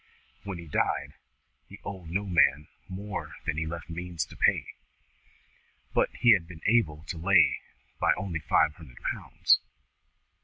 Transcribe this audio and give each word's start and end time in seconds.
When 0.45 0.57
he 0.57 0.65
died, 0.65 1.13
he 1.69 1.79
owed 1.85 2.09
no 2.09 2.25
man 2.25 2.67
more 2.87 3.35
than 3.45 3.55
he 3.57 3.67
left 3.67 3.87
means 3.87 4.25
to 4.25 4.35
pay, 4.35 4.65
but 5.93 6.09
he 6.19 6.31
had 6.31 6.47
been 6.47 6.61
able 6.65 7.03
to 7.03 7.19
lay 7.19 7.59
by 7.99 8.15
only 8.15 8.39
five 8.39 8.73
hundred 8.73 8.97
pounds." 9.13 9.59